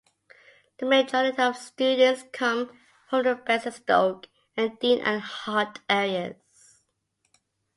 [0.79, 2.71] The majority of students come
[3.07, 4.27] from the Basingstoke
[4.57, 6.37] and Deane and Hart areas.